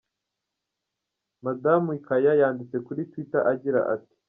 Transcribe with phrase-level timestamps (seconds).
[1.45, 4.15] Madamu Kaya yanditse kuri Twitter agira ati:.